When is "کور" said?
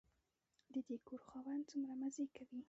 1.07-1.21